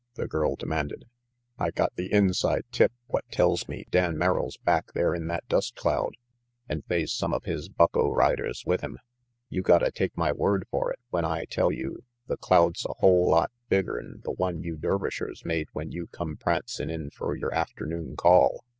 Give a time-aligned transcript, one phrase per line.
[0.15, 1.05] the girl demanded.
[1.59, 5.75] "I got the inside tip what tells me Dan Merrill's back there in that dust
[5.75, 6.15] cloud,
[6.67, 8.97] and they's some of 36 RANGY PETE his bucko riders with him.
[9.49, 13.29] You gotta take my word for it when I tell you the cloud's a whole
[13.29, 17.53] lot bigger 'n the one you Dervishers made when you come prancin' in fer your
[17.53, 18.65] afternoon call.